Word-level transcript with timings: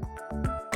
Música 0.00 0.67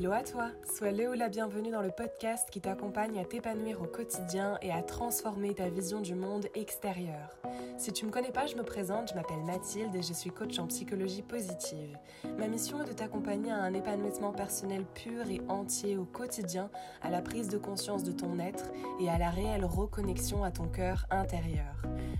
Hello 0.00 0.12
à 0.12 0.22
toi, 0.22 0.48
sois 0.74 0.92
le 0.92 1.10
ou 1.10 1.12
la 1.12 1.28
bienvenue 1.28 1.70
dans 1.70 1.82
le 1.82 1.90
podcast 1.90 2.48
qui 2.50 2.62
t'accompagne 2.62 3.18
à 3.18 3.24
t'épanouir 3.26 3.82
au 3.82 3.84
quotidien 3.84 4.56
et 4.62 4.72
à 4.72 4.82
transformer 4.82 5.52
ta 5.52 5.68
vision 5.68 6.00
du 6.00 6.14
monde 6.14 6.46
extérieur. 6.54 7.36
Si 7.76 7.92
tu 7.92 8.06
me 8.06 8.10
connais 8.10 8.32
pas, 8.32 8.46
je 8.46 8.56
me 8.56 8.62
présente, 8.62 9.10
je 9.10 9.14
m'appelle 9.14 9.44
Mathilde 9.44 9.94
et 9.94 10.00
je 10.00 10.14
suis 10.14 10.30
coach 10.30 10.58
en 10.58 10.66
psychologie 10.68 11.20
positive. 11.20 11.98
Ma 12.38 12.48
mission 12.48 12.82
est 12.82 12.88
de 12.88 12.94
t'accompagner 12.94 13.50
à 13.50 13.56
un 13.56 13.74
épanouissement 13.74 14.32
personnel 14.32 14.86
pur 14.94 15.28
et 15.28 15.42
entier 15.48 15.98
au 15.98 16.06
quotidien, 16.06 16.70
à 17.02 17.10
la 17.10 17.20
prise 17.20 17.48
de 17.48 17.58
conscience 17.58 18.02
de 18.02 18.12
ton 18.12 18.38
être 18.38 18.72
et 19.00 19.10
à 19.10 19.18
la 19.18 19.28
réelle 19.28 19.66
reconnexion 19.66 20.44
à 20.44 20.50
ton 20.50 20.68
cœur 20.68 21.04
intérieur. 21.10 21.74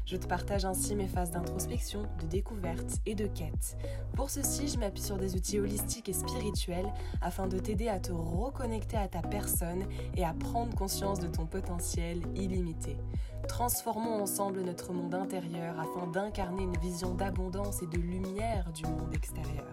Je 0.05 0.17
te 0.17 0.27
partage 0.27 0.65
ainsi 0.65 0.97
mes 0.97 1.07
phases 1.07 1.31
d'introspection, 1.31 2.03
de 2.21 2.27
découverte 2.27 2.99
et 3.07 3.15
de 3.15 3.27
quête. 3.27 3.79
Pour 4.17 4.29
ceci, 4.29 4.69
je 4.69 4.79
m'appuie 4.79 5.03
sur 5.03 5.17
des 5.17 5.35
outils 5.35 5.61
holistiques 5.61 6.09
et 6.09 6.15
spirituels 6.15 6.93
afin 7.23 7.47
de 7.47 7.59
t'aider 7.71 7.89
à 7.89 8.01
te 8.01 8.11
reconnecter 8.11 8.97
à 8.97 9.07
ta 9.07 9.23
personne 9.23 9.85
et 10.17 10.25
à 10.25 10.35
prendre 10.35 10.75
conscience 10.75 11.21
de 11.21 11.29
ton 11.29 11.47
potentiel 11.47 12.21
illimité. 12.35 12.97
Transformons 13.49 14.23
ensemble 14.23 14.61
notre 14.63 14.93
monde 14.93 15.15
intérieur 15.15 15.79
afin 15.79 16.07
d'incarner 16.07 16.63
une 16.63 16.77
vision 16.79 17.15
d'abondance 17.15 17.83
et 17.83 17.87
de 17.87 17.99
lumière 17.99 18.71
du 18.73 18.85
monde 18.85 19.13
extérieur. 19.15 19.67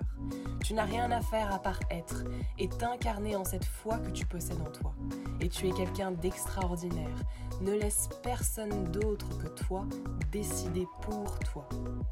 Tu 0.63 0.73
n'as 0.73 0.83
rien 0.83 1.09
à 1.11 1.21
faire 1.21 1.53
à 1.53 1.59
part 1.59 1.79
être 1.89 2.25
et 2.57 2.67
t'incarner 2.67 3.35
en 3.35 3.45
cette 3.45 3.63
foi 3.63 3.97
que 3.99 4.09
tu 4.09 4.25
possèdes 4.25 4.61
en 4.61 4.71
toi. 4.71 4.93
Et 5.39 5.49
tu 5.49 5.67
es 5.67 5.71
quelqu'un 5.71 6.11
d'extraordinaire. 6.11 7.15
Ne 7.61 7.71
laisse 7.71 8.09
personne 8.21 8.85
d'autre 8.91 9.27
que 9.37 9.47
toi 9.47 9.85
décider 10.31 10.85
pour 11.01 11.39
toi. 11.39 11.69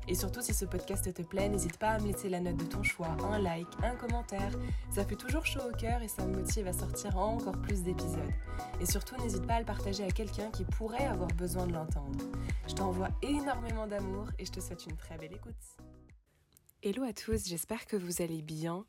Et 0.08 0.16
surtout, 0.16 0.42
si 0.42 0.54
ce 0.54 0.66
podcast 0.66 1.14
te 1.14 1.22
plaît, 1.22 1.50
n'hésite 1.50 1.78
pas 1.78 1.90
à 1.90 2.00
me 2.00 2.08
laisser 2.08 2.30
la 2.30 2.40
note 2.40 2.58
de 2.58 2.66
ton 2.66 2.82
choix, 2.82 3.10
un 3.32 3.40
like, 3.40 3.68
un 3.84 3.96
commentaire. 3.96 4.52
Ça 4.92 5.04
fait 5.04 5.16
toujours 5.16 5.46
chaud 5.46 5.62
au 5.72 5.76
cœur 5.76 6.02
et 6.02 6.08
ça 6.08 6.26
me 6.26 6.38
motive 6.38 6.68
à 6.68 6.74
sortir 6.74 7.18
encore 7.18 7.58
plus 7.58 7.84
d'épisodes. 7.84 8.32
Et 8.80 8.86
surtout, 8.86 9.18
n'hésite 9.22 9.46
pas 9.46 9.56
à 9.56 9.60
le 9.60 9.66
partager 9.66 10.04
à 10.04 10.12
quelqu'un 10.12 10.50
qui 10.52 10.64
pourrait 10.64 11.06
avoir 11.06 11.28
besoin 11.30 11.45
de 11.46 11.74
l'entendre. 11.74 12.18
Je 12.68 12.74
t'envoie 12.74 13.10
énormément 13.22 13.86
d'amour 13.86 14.30
et 14.40 14.46
je 14.46 14.52
te 14.52 14.60
souhaite 14.60 14.88
une 14.88 14.98
très 14.98 15.16
belle 15.16 15.34
écoute. 15.34 15.54
Hello 16.82 17.04
à 17.04 17.14
tous, 17.14 17.48
j'espère 17.48 17.86
que 17.86 17.96
vous 17.96 18.24
allez 18.24 18.42
bien. 18.42 18.84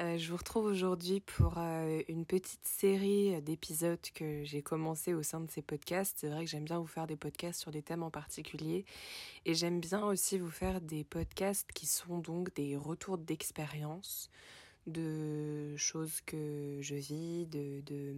Euh, 0.00 0.18
je 0.18 0.30
vous 0.30 0.36
retrouve 0.36 0.66
aujourd'hui 0.66 1.20
pour 1.20 1.54
euh, 1.56 2.02
une 2.08 2.26
petite 2.26 2.66
série 2.66 3.40
d'épisodes 3.40 3.98
que 4.14 4.44
j'ai 4.44 4.60
commencé 4.60 5.14
au 5.14 5.22
sein 5.22 5.40
de 5.40 5.50
ces 5.50 5.62
podcasts. 5.62 6.18
C'est 6.20 6.28
vrai 6.28 6.44
que 6.44 6.50
j'aime 6.50 6.66
bien 6.66 6.78
vous 6.78 6.86
faire 6.86 7.06
des 7.06 7.16
podcasts 7.16 7.60
sur 7.60 7.70
des 7.70 7.82
thèmes 7.82 8.02
en 8.02 8.10
particulier 8.10 8.84
et 9.46 9.54
j'aime 9.54 9.80
bien 9.80 10.04
aussi 10.04 10.38
vous 10.38 10.50
faire 10.50 10.82
des 10.82 11.04
podcasts 11.04 11.72
qui 11.72 11.86
sont 11.86 12.18
donc 12.18 12.54
des 12.54 12.76
retours 12.76 13.16
d'expérience 13.16 14.28
de 14.86 15.74
choses 15.76 16.20
que 16.26 16.78
je 16.80 16.94
vis, 16.94 17.46
de, 17.46 18.14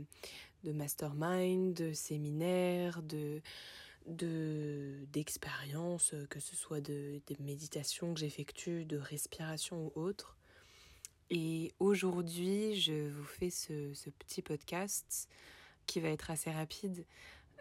de 0.66 0.72
mastermind, 0.72 1.74
de 1.74 1.92
séminaires, 1.92 3.02
de 3.02 3.40
d'expériences, 5.12 6.14
que 6.30 6.38
ce 6.38 6.54
soit 6.54 6.80
de, 6.80 7.20
des 7.26 7.36
méditations 7.40 8.14
que 8.14 8.20
j'effectue, 8.20 8.84
de 8.84 8.98
respiration 8.98 9.90
ou 9.96 10.00
autre. 10.00 10.36
Et 11.28 11.72
aujourd'hui, 11.80 12.76
je 12.76 13.08
vous 13.08 13.24
fais 13.24 13.50
ce, 13.50 13.92
ce, 13.94 14.08
petit 14.10 14.42
podcast 14.42 15.28
qui 15.86 15.98
va 15.98 16.10
être 16.10 16.30
assez 16.30 16.52
rapide, 16.52 17.04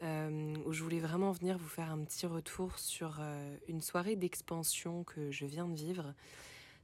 euh, 0.03 0.53
où 0.67 0.72
je 0.72 0.83
voulais 0.83 1.00
vraiment 1.00 1.31
venir 1.31 1.58
vous 1.58 1.67
faire 1.67 1.92
un 1.92 2.03
petit 2.03 2.28
retour 2.28 2.77
sur 2.77 3.17
euh, 3.20 3.58
une 3.67 3.82
soirée 3.82 4.16
d'expansion 4.16 5.04
que 5.04 5.32
je 5.32 5.48
viens 5.48 5.67
de 5.67 5.76
vivre 5.76 6.14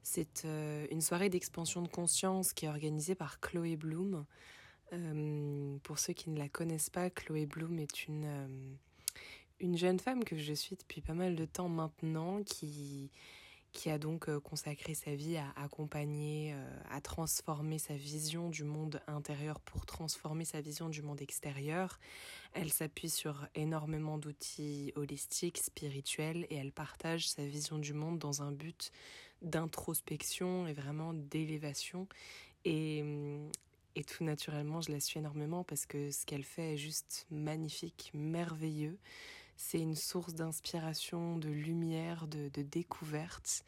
c'est 0.04 0.46
euh, 0.46 0.88
une 0.92 1.02
soirée 1.02 1.30
d'expansion 1.30 1.82
de 1.82 1.88
conscience 1.88 2.54
qui 2.54 2.66
est 2.66 2.70
organisée 2.70 3.16
par 3.16 3.40
Chloé 3.40 3.76
Bloom. 3.76 4.26
Euh, 4.94 5.78
pour 5.84 6.00
ceux 6.00 6.14
qui 6.14 6.30
ne 6.30 6.38
la 6.38 6.50
connaissent 6.50 6.90
pas, 6.90 7.10
Chloé 7.10 7.46
Bloom 7.46 7.80
est 7.80 8.08
une, 8.08 8.26
euh, 8.26 8.48
une 9.60 9.78
jeune 9.78 10.00
femme 10.00 10.24
que 10.24 10.38
je 10.38 10.54
suis 10.54 10.76
depuis 10.76 11.02
pas 11.02 11.14
mal 11.14 11.36
de 11.36 11.46
temps 11.46 11.70
maintenant 11.70 12.44
qui, 12.44 13.10
qui 13.72 13.90
a 13.90 13.98
donc 13.98 14.28
euh, 14.28 14.42
consacré 14.42 14.94
sa 14.94 15.16
vie 15.16 15.38
à 15.38 15.54
accompagner, 15.56 16.54
à 16.90 17.00
transformer 17.00 17.80
sa 17.80 17.96
vision 17.96 18.50
du 18.50 18.66
monde 18.66 19.02
intérieur 19.08 19.62
pour 19.62 19.86
transformer 19.86 20.44
sa 20.44 20.60
vision 20.60 20.90
du 20.90 21.02
monde 21.02 21.22
extérieur. 21.22 21.98
Elle 22.54 22.74
s'appuie 22.74 23.10
sur 23.10 23.48
énormément 23.56 24.18
d'outils 24.18 24.92
holistiques, 24.98 25.60
spirituels, 25.60 26.46
et 26.50 26.56
elle 26.56 26.74
partage 26.74 27.30
sa 27.30 27.46
vision 27.46 27.78
du 27.78 27.94
monde 27.94 28.20
dans 28.20 28.42
un 28.42 28.52
but 28.52 28.92
d'introspection 29.42 30.68
et 30.68 30.74
vraiment 30.74 31.14
d'élévation. 31.14 32.08
Et, 32.66 33.04
et 33.96 34.04
tout 34.04 34.24
naturellement, 34.24 34.82
je 34.82 34.92
la 34.92 35.00
suis 35.00 35.20
énormément 35.20 35.64
parce 35.64 35.86
que 35.86 36.12
ce 36.12 36.26
qu'elle 36.26 36.44
fait 36.44 36.74
est 36.74 36.78
juste 36.78 37.28
magnifique, 37.30 38.12
merveilleux. 38.14 38.98
C'est 39.58 39.80
une 39.80 39.96
source 39.96 40.34
d'inspiration, 40.34 41.38
de 41.38 41.50
lumière, 41.50 42.28
de, 42.28 42.50
découverte 42.62 43.64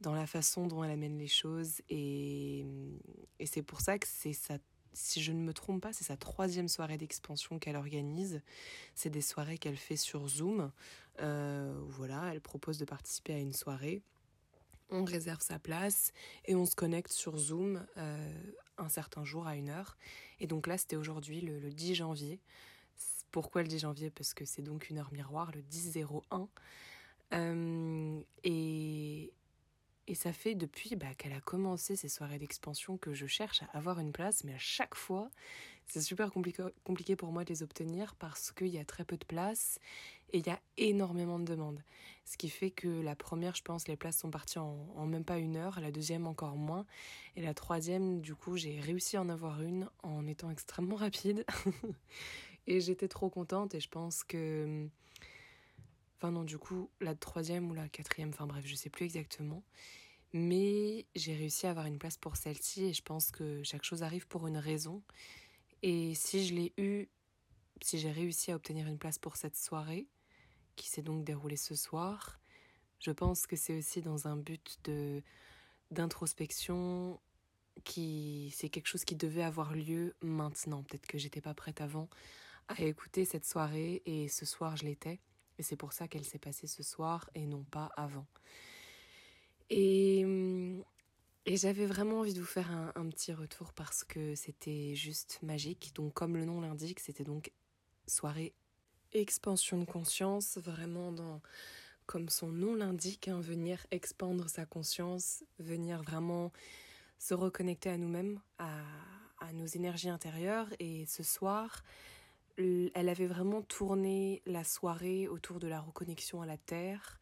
dans 0.00 0.14
la 0.14 0.26
façon 0.26 0.66
dont 0.66 0.84
elle 0.84 0.90
amène 0.90 1.18
les 1.18 1.28
choses. 1.28 1.80
Et, 1.88 2.66
et 3.38 3.46
c'est 3.46 3.62
pour 3.62 3.80
ça 3.80 3.98
que 3.98 4.06
c'est 4.08 4.32
sa 4.32 4.58
si 4.92 5.22
je 5.22 5.30
ne 5.30 5.40
me 5.40 5.52
trompe 5.52 5.82
pas, 5.82 5.92
c'est 5.92 6.04
sa 6.04 6.16
troisième 6.16 6.68
soirée 6.68 6.96
d'expansion 6.96 7.58
qu'elle 7.58 7.76
organise. 7.76 8.40
C'est 8.94 9.10
des 9.10 9.20
soirées 9.20 9.58
qu'elle 9.58 9.76
fait 9.76 9.96
sur 9.96 10.26
Zoom. 10.26 10.72
Euh, 11.20 11.78
voilà, 11.88 12.30
elle 12.32 12.40
propose 12.40 12.78
de 12.78 12.86
participer 12.86 13.34
à 13.34 13.38
une 13.38 13.52
soirée 13.52 14.02
on 14.90 15.04
réserve 15.04 15.40
sa 15.40 15.58
place 15.58 16.12
et 16.44 16.54
on 16.54 16.66
se 16.66 16.74
connecte 16.74 17.12
sur 17.12 17.36
Zoom 17.36 17.84
euh, 17.96 18.34
un 18.78 18.88
certain 18.88 19.24
jour 19.24 19.46
à 19.46 19.56
une 19.56 19.68
heure. 19.68 19.96
Et 20.40 20.46
donc 20.46 20.66
là, 20.66 20.78
c'était 20.78 20.96
aujourd'hui, 20.96 21.40
le, 21.40 21.58
le, 21.58 21.70
10 21.70 21.94
janvier. 21.94 22.40
Pourquoi 23.30 23.62
le 23.62 23.68
10 23.68 23.80
janvier? 23.80 24.10
Parce 24.10 24.34
que 24.34 24.44
c'est 24.44 24.62
donc 24.62 24.90
une 24.90 24.98
heure 24.98 25.12
miroir, 25.12 25.50
le 25.52 25.62
10-01. 25.62 26.48
Euh, 27.32 28.20
et 28.44 28.95
ça 30.16 30.32
fait 30.32 30.54
depuis 30.54 30.96
bah, 30.96 31.14
qu'elle 31.16 31.32
a 31.32 31.40
commencé 31.40 31.94
ces 31.94 32.08
soirées 32.08 32.38
d'expansion 32.38 32.96
que 32.96 33.14
je 33.14 33.26
cherche 33.26 33.62
à 33.62 33.78
avoir 33.78 34.00
une 34.00 34.12
place, 34.12 34.44
mais 34.44 34.54
à 34.54 34.58
chaque 34.58 34.94
fois, 34.94 35.30
c'est 35.86 36.00
super 36.00 36.32
compliqué, 36.32 37.16
pour 37.16 37.30
moi 37.30 37.44
de 37.44 37.50
les 37.50 37.62
obtenir 37.62 38.16
parce 38.16 38.50
qu'il 38.50 38.68
y 38.68 38.78
a 38.78 38.84
très 38.84 39.04
peu 39.04 39.16
de 39.16 39.24
places 39.24 39.78
et 40.32 40.38
il 40.38 40.46
y 40.46 40.50
a 40.50 40.58
énormément 40.76 41.38
de 41.38 41.44
demandes. 41.44 41.80
Ce 42.24 42.36
qui 42.36 42.48
fait 42.48 42.70
que 42.70 42.88
la 42.88 43.14
première, 43.14 43.54
je 43.54 43.62
pense, 43.62 43.86
les 43.86 43.96
places 43.96 44.18
sont 44.18 44.30
parties 44.30 44.58
en, 44.58 45.06
même 45.06 45.24
pas 45.24 45.38
une 45.38 45.56
heure, 45.56 45.78
la 45.80 45.92
deuxième 45.92 46.26
encore 46.26 46.56
moins, 46.56 46.84
et 47.36 47.42
la 47.42 47.54
troisième, 47.54 48.20
du 48.20 48.34
coup, 48.34 48.56
j'ai 48.56 48.80
réussi 48.80 49.16
à 49.16 49.22
en 49.22 49.28
avoir 49.28 49.62
une 49.62 49.88
en 50.02 50.26
étant 50.26 50.50
extrêmement 50.50 50.96
rapide. 50.96 51.44
et 52.66 52.80
j'étais 52.80 53.06
trop 53.06 53.30
contente 53.30 53.76
et 53.76 53.80
je 53.80 53.88
pense 53.88 54.24
que 54.24 54.88
Enfin 56.18 56.30
non, 56.30 56.44
du 56.44 56.56
coup, 56.56 56.88
la 57.00 57.14
troisième 57.14 57.70
ou 57.70 57.74
la 57.74 57.88
quatrième, 57.88 58.30
enfin 58.30 58.46
bref, 58.46 58.64
je 58.66 58.74
sais 58.74 58.88
plus 58.88 59.04
exactement. 59.04 59.62
Mais 60.38 61.06
j'ai 61.14 61.34
réussi 61.34 61.66
à 61.66 61.70
avoir 61.70 61.86
une 61.86 61.98
place 61.98 62.18
pour 62.18 62.36
celle-ci 62.36 62.84
et 62.84 62.92
je 62.92 63.00
pense 63.00 63.30
que 63.30 63.62
chaque 63.62 63.84
chose 63.84 64.02
arrive 64.02 64.26
pour 64.26 64.46
une 64.46 64.58
raison. 64.58 65.02
Et 65.82 66.14
si 66.14 66.46
je 66.46 66.52
l'ai 66.52 66.74
eu, 66.76 67.08
si 67.80 67.98
j'ai 67.98 68.10
réussi 68.10 68.52
à 68.52 68.56
obtenir 68.56 68.86
une 68.86 68.98
place 68.98 69.18
pour 69.18 69.36
cette 69.36 69.56
soirée, 69.56 70.06
qui 70.76 70.90
s'est 70.90 71.00
donc 71.00 71.24
déroulée 71.24 71.56
ce 71.56 71.74
soir, 71.74 72.38
je 72.98 73.12
pense 73.12 73.46
que 73.46 73.56
c'est 73.56 73.78
aussi 73.78 74.02
dans 74.02 74.28
un 74.28 74.36
but 74.36 74.78
de 74.84 75.22
d'introspection 75.90 77.18
qui 77.84 78.52
c'est 78.54 78.68
quelque 78.68 78.88
chose 78.88 79.06
qui 79.06 79.16
devait 79.16 79.42
avoir 79.42 79.74
lieu 79.74 80.16
maintenant. 80.20 80.82
Peut-être 80.82 81.06
que 81.06 81.16
j'étais 81.16 81.40
pas 81.40 81.54
prête 81.54 81.80
avant 81.80 82.10
à 82.68 82.82
écouter 82.82 83.24
cette 83.24 83.46
soirée 83.46 84.02
et 84.04 84.28
ce 84.28 84.44
soir 84.44 84.76
je 84.76 84.84
l'étais. 84.84 85.18
Et 85.58 85.62
c'est 85.62 85.76
pour 85.76 85.94
ça 85.94 86.08
qu'elle 86.08 86.26
s'est 86.26 86.38
passée 86.38 86.66
ce 86.66 86.82
soir 86.82 87.30
et 87.34 87.46
non 87.46 87.64
pas 87.64 87.90
avant. 87.96 88.26
Et, 89.70 90.24
et 91.44 91.56
j'avais 91.56 91.86
vraiment 91.86 92.20
envie 92.20 92.34
de 92.34 92.40
vous 92.40 92.46
faire 92.46 92.70
un, 92.70 92.92
un 92.94 93.08
petit 93.08 93.32
retour 93.32 93.72
parce 93.72 94.04
que 94.04 94.34
c'était 94.34 94.94
juste 94.94 95.40
magique. 95.42 95.92
Donc 95.94 96.14
comme 96.14 96.36
le 96.36 96.44
nom 96.44 96.60
l'indique, 96.60 97.00
c'était 97.00 97.24
donc 97.24 97.52
soirée 98.06 98.54
expansion 99.12 99.78
de 99.78 99.84
conscience, 99.84 100.58
vraiment 100.58 101.12
dans, 101.12 101.40
comme 102.06 102.28
son 102.28 102.48
nom 102.48 102.74
l'indique, 102.74 103.28
hein, 103.28 103.40
venir 103.40 103.84
expandre 103.90 104.48
sa 104.48 104.66
conscience, 104.66 105.44
venir 105.58 106.02
vraiment 106.02 106.52
se 107.18 107.34
reconnecter 107.34 107.88
à 107.90 107.96
nous-mêmes, 107.96 108.40
à, 108.58 108.82
à 109.38 109.52
nos 109.52 109.66
énergies 109.66 110.10
intérieures. 110.10 110.68
Et 110.78 111.06
ce 111.06 111.22
soir, 111.22 111.82
elle 112.58 113.08
avait 113.08 113.26
vraiment 113.26 113.62
tourné 113.62 114.42
la 114.46 114.64
soirée 114.64 115.28
autour 115.28 115.58
de 115.60 115.68
la 115.68 115.80
reconnexion 115.80 116.42
à 116.42 116.46
la 116.46 116.56
terre, 116.56 117.18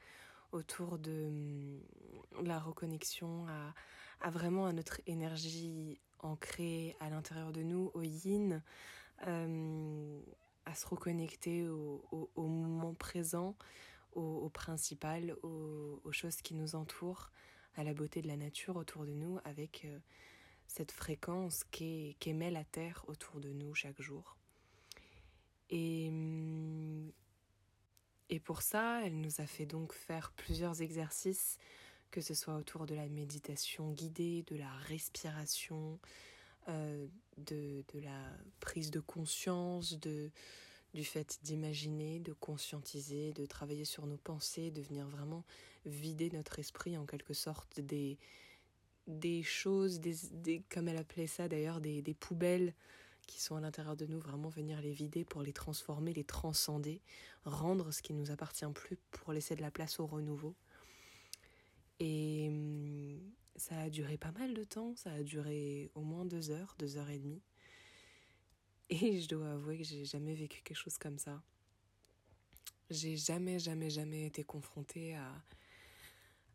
autour 0.54 0.98
de 0.98 1.26
hum, 1.26 2.46
la 2.46 2.58
reconnexion 2.58 3.46
à, 4.20 4.30
vraiment 4.30 4.66
à 4.66 4.72
notre 4.72 5.00
énergie 5.06 6.00
ancré 6.20 6.96
à 7.00 7.10
l'intérieur 7.10 7.52
de 7.52 7.62
nous, 7.62 7.90
au 7.94 8.02
yin, 8.02 8.62
à 9.20 10.74
se 10.74 10.86
reconnecter 10.86 11.68
au, 11.68 12.32
moment 12.36 12.94
présent, 12.94 13.54
au, 14.12 14.48
principal, 14.48 15.36
aux, 15.42 16.00
choses 16.12 16.36
qui 16.36 16.54
nous 16.54 16.74
entourent, 16.74 17.30
à 17.76 17.84
la 17.84 17.92
beauté 17.92 18.22
de 18.22 18.28
la 18.28 18.36
nature 18.36 18.76
autour 18.76 19.04
de 19.04 19.12
nous, 19.12 19.38
avec 19.44 19.86
cette 20.66 20.92
fréquence 20.92 21.64
qu'émet 21.64 22.50
la 22.50 22.64
Terre 22.64 23.04
autour 23.08 23.40
de 23.40 23.50
nous 23.50 23.74
chaque 23.74 24.00
jour. 24.00 24.38
Et, 25.68 26.10
et 28.30 28.40
pour 28.40 28.62
ça, 28.62 29.04
elle 29.04 29.20
nous 29.20 29.40
a 29.40 29.46
fait 29.46 29.66
donc 29.66 29.92
faire 29.92 30.32
plusieurs 30.32 30.80
exercices, 30.80 31.58
que 32.10 32.20
ce 32.20 32.34
soit 32.34 32.54
autour 32.54 32.86
de 32.86 32.94
la 32.94 33.08
méditation 33.08 33.90
guidée, 33.92 34.44
de 34.46 34.56
la 34.56 34.72
respiration, 34.88 35.98
euh, 36.68 37.06
de, 37.36 37.84
de, 37.92 38.00
la 38.00 38.30
prise 38.60 38.90
de 38.90 39.00
conscience, 39.00 39.98
de, 40.00 40.30
du 40.94 41.04
fait 41.04 41.38
d'imaginer, 41.42 42.20
de 42.20 42.32
conscientiser, 42.32 43.32
de 43.32 43.44
travailler 43.44 43.84
sur 43.84 44.06
nos 44.06 44.16
pensées, 44.16 44.70
de 44.70 44.80
venir 44.80 45.06
vraiment 45.08 45.44
vider 45.84 46.30
notre 46.30 46.58
esprit 46.58 46.96
en 46.96 47.04
quelque 47.04 47.34
sorte 47.34 47.80
des, 47.80 48.16
des 49.06 49.42
choses, 49.42 50.00
des, 50.00 50.62
comme 50.70 50.88
elle 50.88 50.96
appelait 50.96 51.26
ça 51.26 51.48
d'ailleurs, 51.48 51.80
des, 51.80 52.00
des 52.00 52.14
poubelles 52.14 52.74
qui 53.26 53.40
sont 53.40 53.56
à 53.56 53.60
l'intérieur 53.60 53.96
de 53.96 54.06
nous, 54.06 54.18
vraiment 54.18 54.48
venir 54.48 54.80
les 54.80 54.92
vider 54.92 55.24
pour 55.24 55.42
les 55.42 55.52
transformer, 55.52 56.12
les 56.12 56.24
transcender, 56.24 57.00
rendre 57.44 57.90
ce 57.90 58.02
qui 58.02 58.12
ne 58.12 58.18
nous 58.20 58.30
appartient 58.30 58.64
plus 58.74 58.98
pour 59.10 59.32
laisser 59.32 59.56
de 59.56 59.62
la 59.62 59.70
place 59.70 60.00
au 60.00 60.06
renouveau. 60.06 60.54
Et 62.00 62.48
hum, 62.48 63.20
ça 63.56 63.78
a 63.80 63.90
duré 63.90 64.18
pas 64.18 64.32
mal 64.32 64.54
de 64.54 64.64
temps, 64.64 64.94
ça 64.96 65.12
a 65.12 65.22
duré 65.22 65.90
au 65.94 66.02
moins 66.02 66.24
deux 66.24 66.50
heures, 66.50 66.74
deux 66.78 66.96
heures 66.96 67.10
et 67.10 67.18
demie. 67.18 67.42
Et 68.90 69.20
je 69.20 69.28
dois 69.28 69.52
avouer 69.52 69.78
que 69.78 69.84
j'ai 69.84 70.04
jamais 70.04 70.34
vécu 70.34 70.62
quelque 70.62 70.76
chose 70.76 70.98
comme 70.98 71.18
ça. 71.18 71.42
J'ai 72.90 73.16
jamais, 73.16 73.58
jamais, 73.58 73.90
jamais 73.90 74.26
été 74.26 74.44
confrontée 74.44 75.14
à, 75.14 75.32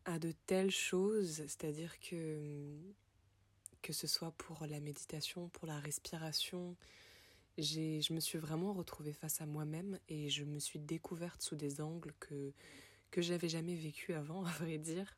à 0.06 0.20
de 0.20 0.32
telles 0.46 0.72
choses, 0.72 1.36
c'est-à-dire 1.48 2.00
que 2.00 2.78
que 3.82 3.94
ce 3.94 4.08
soit 4.08 4.32
pour 4.32 4.66
la 4.66 4.80
méditation, 4.80 5.50
pour 5.50 5.68
la 5.68 5.80
respiration, 5.80 6.76
je 7.58 8.14
me 8.14 8.20
suis 8.20 8.38
vraiment 8.38 8.74
retrouvée 8.74 9.14
face 9.14 9.42
à 9.42 9.46
moi-même 9.46 10.00
et 10.08 10.30
je 10.30 10.44
me 10.44 10.60
suis 10.60 10.80
découverte 10.80 11.42
sous 11.42 11.56
des 11.56 11.82
angles 11.82 12.14
que 12.20 12.54
que 13.12 13.22
j'avais 13.22 13.50
jamais 13.50 13.76
vécu 13.76 14.14
avant, 14.14 14.44
à 14.46 14.52
vrai 14.52 14.78
dire. 14.78 15.18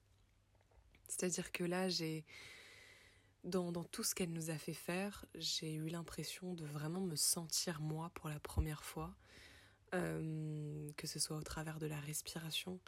C'est-à-dire 1.08 1.52
que 1.52 1.64
là, 1.64 1.90
j'ai 1.90 2.26
dans, 3.44 3.72
dans 3.72 3.84
tout 3.84 4.04
ce 4.04 4.16
qu'elle 4.16 4.32
nous 4.32 4.50
a 4.50 4.58
fait 4.58 4.74
faire, 4.74 5.26
j'ai 5.36 5.74
eu 5.74 5.88
l'impression 5.88 6.54
de 6.54 6.66
vraiment 6.66 7.02
me 7.02 7.16
sentir 7.16 7.82
moi 7.82 8.12
pour 8.14 8.30
la 8.30 8.40
première 8.40 8.84
fois, 8.84 9.16
euh, 9.94 10.90
que 10.96 11.08
ce 11.08 11.20
soit 11.20 11.38
au 11.38 11.42
travers 11.42 11.80
de 11.80 11.88
la 11.88 12.00
respiration, 12.00 12.80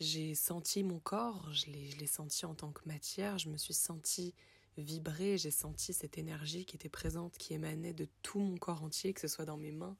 j'ai 0.00 0.34
senti 0.34 0.82
mon 0.82 0.98
corps, 0.98 1.52
je 1.52 1.66
l'ai 1.66 2.06
senti 2.06 2.46
en 2.46 2.54
tant 2.54 2.72
que 2.72 2.80
matière, 2.86 3.38
je 3.38 3.48
me 3.48 3.56
suis 3.56 3.74
sentie 3.74 4.34
vibrer, 4.78 5.38
j'ai 5.38 5.50
senti 5.50 5.92
cette 5.92 6.18
énergie 6.18 6.64
qui 6.64 6.76
était 6.76 6.88
présente, 6.88 7.36
qui 7.36 7.54
émanait 7.54 7.92
de 7.92 8.06
tout 8.22 8.38
mon 8.38 8.56
corps 8.56 8.82
entier, 8.82 9.12
que 9.12 9.20
ce 9.20 9.28
soit 9.28 9.44
dans 9.44 9.56
mes 9.56 9.72
mains, 9.72 9.96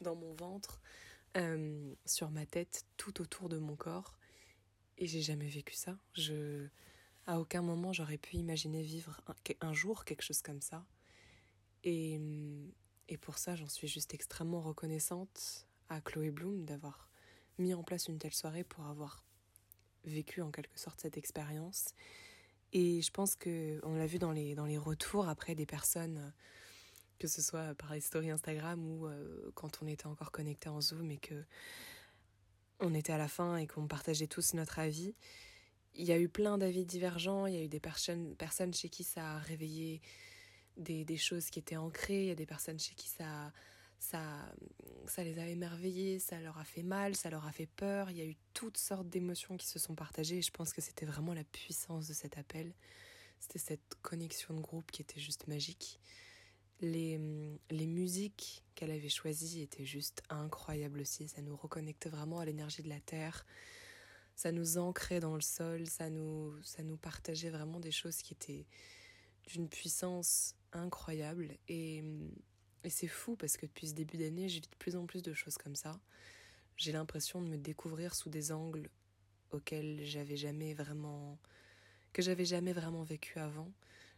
dans 0.00 0.14
mon 0.14 0.34
ventre, 0.34 0.80
euh, 1.36 1.94
sur 2.06 2.30
ma 2.30 2.46
tête, 2.46 2.84
tout 2.96 3.20
autour 3.20 3.48
de 3.48 3.58
mon 3.58 3.76
corps. 3.76 4.18
Et 4.98 5.06
j'ai 5.06 5.22
jamais 5.22 5.48
vécu 5.48 5.74
ça. 5.74 5.98
Je, 6.14 6.68
à 7.26 7.40
aucun 7.40 7.62
moment 7.62 7.92
j'aurais 7.92 8.18
pu 8.18 8.36
imaginer 8.36 8.82
vivre 8.82 9.20
un, 9.26 9.68
un, 9.68 9.72
jour 9.72 10.04
quelque 10.04 10.22
chose 10.22 10.42
comme 10.42 10.60
ça. 10.60 10.84
Et, 11.84 12.20
et 13.08 13.16
pour 13.16 13.38
ça, 13.38 13.56
j'en 13.56 13.68
suis 13.68 13.88
juste 13.88 14.14
extrêmement 14.14 14.60
reconnaissante 14.60 15.66
à 15.88 16.00
Chloé 16.00 16.30
Bloom 16.30 16.64
d'avoir 16.64 17.08
mis 17.58 17.74
en 17.74 17.82
place 17.82 18.08
une 18.08 18.18
telle 18.18 18.34
soirée 18.34 18.64
pour 18.64 18.86
avoir 18.86 19.24
vécu 20.04 20.42
en 20.42 20.50
quelque 20.50 20.78
sorte 20.78 21.00
cette 21.00 21.16
expérience. 21.16 21.94
Et 22.72 23.02
je 23.02 23.10
pense 23.10 23.34
que 23.34 23.80
on 23.82 23.94
l'a 23.96 24.06
vu 24.06 24.18
dans 24.18 24.32
les, 24.32 24.54
dans 24.54 24.64
les 24.64 24.78
retours 24.78 25.28
après 25.28 25.54
des 25.54 25.66
personnes, 25.66 26.32
que 27.18 27.28
ce 27.28 27.42
soit 27.42 27.74
par 27.74 27.92
les 27.92 28.00
stories 28.00 28.30
Instagram 28.30 28.84
ou 28.84 29.06
euh, 29.06 29.50
quand 29.54 29.80
on 29.82 29.86
était 29.86 30.06
encore 30.06 30.32
connecté 30.32 30.68
en 30.68 30.80
Zoom 30.80 31.10
et 31.10 31.18
que 31.18 31.44
on 32.80 32.94
était 32.94 33.12
à 33.12 33.18
la 33.18 33.28
fin 33.28 33.56
et 33.58 33.66
qu'on 33.66 33.86
partageait 33.86 34.26
tous 34.26 34.54
notre 34.54 34.78
avis. 34.78 35.14
Il 35.94 36.06
y 36.06 36.12
a 36.12 36.18
eu 36.18 36.28
plein 36.28 36.58
d'avis 36.58 36.84
divergents, 36.84 37.46
il 37.46 37.54
y 37.54 37.58
a 37.58 37.62
eu 37.62 37.68
des 37.68 37.80
personnes, 37.80 38.34
personnes 38.36 38.72
chez 38.72 38.88
qui 38.88 39.04
ça 39.04 39.34
a 39.34 39.38
réveillé 39.38 40.00
des, 40.78 41.04
des 41.04 41.16
choses 41.18 41.50
qui 41.50 41.58
étaient 41.58 41.76
ancrées, 41.76 42.22
il 42.22 42.28
y 42.28 42.30
a 42.30 42.34
des 42.34 42.46
personnes 42.46 42.78
chez 42.78 42.94
qui 42.94 43.08
ça 43.08 43.24
a 43.26 43.52
ça, 44.02 44.52
ça 45.06 45.22
les 45.22 45.38
a 45.38 45.46
émerveillés, 45.46 46.18
ça 46.18 46.40
leur 46.40 46.58
a 46.58 46.64
fait 46.64 46.82
mal, 46.82 47.14
ça 47.14 47.30
leur 47.30 47.46
a 47.46 47.52
fait 47.52 47.68
peur. 47.68 48.10
Il 48.10 48.18
y 48.18 48.20
a 48.20 48.24
eu 48.24 48.36
toutes 48.52 48.76
sortes 48.76 49.08
d'émotions 49.08 49.56
qui 49.56 49.68
se 49.68 49.78
sont 49.78 49.94
partagées 49.94 50.38
et 50.38 50.42
je 50.42 50.50
pense 50.50 50.72
que 50.72 50.80
c'était 50.80 51.06
vraiment 51.06 51.32
la 51.32 51.44
puissance 51.44 52.08
de 52.08 52.12
cet 52.12 52.36
appel. 52.36 52.74
C'était 53.38 53.60
cette 53.60 53.94
connexion 54.02 54.54
de 54.54 54.60
groupe 54.60 54.90
qui 54.90 55.02
était 55.02 55.20
juste 55.20 55.46
magique. 55.46 56.00
Les, 56.80 57.20
les 57.70 57.86
musiques 57.86 58.64
qu'elle 58.74 58.90
avait 58.90 59.08
choisies 59.08 59.62
étaient 59.62 59.84
juste 59.84 60.22
incroyables 60.30 61.00
aussi. 61.00 61.28
Ça 61.28 61.40
nous 61.40 61.54
reconnectait 61.54 62.08
vraiment 62.08 62.40
à 62.40 62.44
l'énergie 62.44 62.82
de 62.82 62.88
la 62.88 63.00
terre. 63.00 63.46
Ça 64.34 64.50
nous 64.50 64.78
ancrait 64.78 65.20
dans 65.20 65.36
le 65.36 65.40
sol. 65.40 65.86
Ça 65.86 66.10
nous, 66.10 66.60
ça 66.64 66.82
nous 66.82 66.96
partageait 66.96 67.50
vraiment 67.50 67.78
des 67.78 67.92
choses 67.92 68.16
qui 68.16 68.34
étaient 68.34 68.66
d'une 69.46 69.68
puissance 69.68 70.56
incroyable. 70.72 71.56
Et 71.68 72.02
et 72.84 72.90
c'est 72.90 73.08
fou 73.08 73.36
parce 73.36 73.56
que 73.56 73.66
depuis 73.66 73.88
ce 73.88 73.94
début 73.94 74.16
d'année, 74.16 74.48
j'ai 74.48 74.56
vu 74.56 74.62
de 74.62 74.76
plus 74.78 74.96
en 74.96 75.06
plus 75.06 75.22
de 75.22 75.32
choses 75.32 75.56
comme 75.56 75.76
ça. 75.76 76.00
J'ai 76.76 76.92
l'impression 76.92 77.40
de 77.40 77.46
me 77.46 77.56
découvrir 77.56 78.14
sous 78.14 78.30
des 78.30 78.52
angles 78.52 78.88
auxquels 79.52 80.04
j'avais 80.04 80.36
jamais 80.36 80.74
vraiment. 80.74 81.38
que 82.12 82.22
j'avais 82.22 82.44
jamais 82.44 82.72
vraiment 82.72 83.02
vécu 83.02 83.38
avant. 83.38 83.70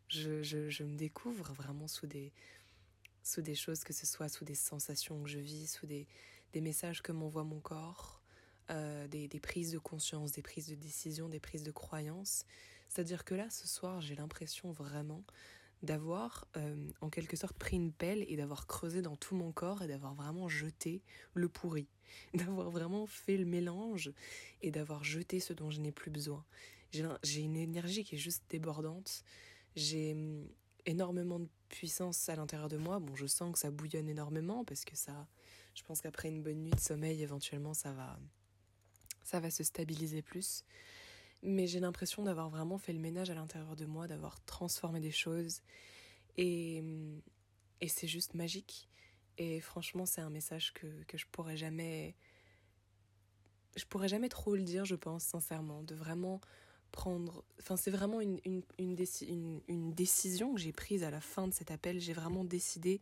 Je, 0.09 0.43
je, 0.43 0.69
je, 0.69 0.83
me 0.85 0.97
découvre 0.97 1.53
vraiment 1.53 1.89
sous 1.89 2.07
des, 2.07 2.33
sous 3.23 3.43
des 3.43 3.55
choses, 3.55 3.85
que 3.85 3.93
ce 3.93 4.07
soit 4.07 4.29
sous 4.29 4.45
des 4.45 4.55
sensations 4.55 5.23
que 5.23 5.29
je 5.29 5.39
vis, 5.39 5.67
sous 5.67 5.87
des, 5.87 6.07
des 6.53 6.61
messages 6.61 7.03
que 7.03 7.13
m'envoie 7.13 7.45
mon 7.45 7.61
corps, 7.61 8.21
euh, 8.71 9.07
des, 9.09 9.29
des 9.29 9.41
prises 9.41 9.73
de 9.73 9.79
conscience, 9.79 10.33
des 10.33 10.43
prises 10.43 10.69
de 10.69 10.75
décision, 10.75 11.29
des 11.29 11.41
prises 11.41 11.65
de 11.65 11.73
croyance. 11.73 12.45
C'est-à-dire 12.89 13.25
que 13.25 13.35
là, 13.35 13.51
ce 13.51 13.67
soir, 13.67 14.01
j'ai 14.01 14.15
l'impression 14.15 14.73
vraiment 14.73 15.25
d'avoir 15.85 16.47
euh, 16.57 16.89
en 17.01 17.11
quelque 17.11 17.37
sorte 17.37 17.57
pris 17.57 17.77
une 17.77 17.93
pelle 17.93 18.25
et 18.29 18.37
d'avoir 18.37 18.67
creusé 18.67 19.03
dans 19.03 19.17
tout 19.17 19.35
mon 19.35 19.53
corps 19.53 19.82
et 19.82 19.87
d'avoir 19.87 20.15
vraiment 20.15 20.49
jeté 20.49 21.03
le 21.35 21.49
pourri, 21.49 21.87
d'avoir 22.35 22.70
vraiment 22.70 23.06
fait 23.06 23.37
le 23.37 23.44
mélange 23.44 24.13
et 24.63 24.70
d'avoir 24.70 25.05
jeté 25.05 25.41
ce 25.41 25.53
dont 25.53 25.70
je 25.70 25.81
n'ai 25.81 25.93
plus 25.93 26.11
besoin. 26.11 26.44
J'ai 27.23 27.41
une 27.41 27.56
énergie 27.56 28.05
qui 28.05 28.15
est 28.15 28.19
juste 28.19 28.44
débordante, 28.49 29.25
j'ai 29.75 30.15
mm, 30.15 30.49
énormément 30.87 31.41
de 31.41 31.49
puissance 31.69 32.29
à 32.29 32.37
l'intérieur 32.37 32.69
de 32.69 32.77
moi. 32.77 33.01
Bon, 33.01 33.15
je 33.17 33.27
sens 33.27 33.53
que 33.53 33.58
ça 33.58 33.70
bouillonne 33.70 34.08
énormément 34.08 34.65
parce 34.65 34.85
que 34.85 34.97
ça, 34.97 35.27
je 35.75 35.82
pense 35.82 36.01
qu'après 36.01 36.29
une 36.29 36.43
bonne 36.43 36.63
nuit 36.63 36.70
de 36.70 36.81
sommeil, 36.81 37.20
éventuellement, 37.23 37.75
ça 37.75 37.93
va, 37.93 38.19
ça 39.25 39.41
va 39.41 39.51
se 39.51 39.65
stabiliser 39.65 40.23
plus 40.23 40.65
mais 41.44 41.67
j'ai 41.67 41.79
l'impression 41.79 42.22
d'avoir 42.22 42.48
vraiment 42.48 42.79
fait 42.79 42.93
le 42.93 42.98
ménage 42.98 43.31
à 43.31 43.34
l'intérieur 43.34 43.77
de 43.77 43.84
moi, 43.84 44.08
d'avoir 44.08 44.43
transformé 44.44 44.98
des 44.98 45.10
choses. 45.10 45.60
Et, 46.36 46.82
et 47.81 47.89
c'est 47.89 48.08
juste 48.08 48.34
magique. 48.34 48.89
Et 49.39 49.60
franchement, 49.60 50.06
c'est 50.06 50.20
un 50.20 50.31
message 50.31 50.72
que, 50.72 50.86
que 51.05 51.19
je 51.19 51.27
pourrais 51.31 51.56
jamais. 51.56 52.15
Je 53.77 53.84
pourrais 53.84 54.08
jamais 54.08 54.29
trop 54.29 54.55
le 54.55 54.63
dire, 54.63 54.84
je 54.84 54.94
pense, 54.94 55.24
sincèrement. 55.24 55.82
De 55.82 55.94
vraiment 55.94 56.41
prendre. 56.93 57.44
Enfin, 57.60 57.77
c'est 57.77 57.91
vraiment 57.91 58.20
une, 58.20 58.41
une, 58.44 58.63
une, 58.79 58.96
une, 59.29 59.60
une 59.69 59.93
décision 59.93 60.55
que 60.55 60.60
j'ai 60.60 60.72
prise 60.72 61.03
à 61.03 61.10
la 61.10 61.20
fin 61.20 61.46
de 61.46 61.53
cet 61.53 61.70
appel. 61.70 62.01
J'ai 62.01 62.13
vraiment 62.13 62.44
décidé 62.44 63.01